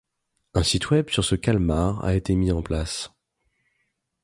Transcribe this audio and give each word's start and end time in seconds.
Un 0.55 0.63
site 0.63 0.89
web 0.89 1.09
sur 1.11 1.23
ce 1.23 1.35
calmar 1.35 2.03
a 2.03 2.15
été 2.15 2.33
mis 2.33 2.51
en 2.51 2.63
place. 2.63 3.11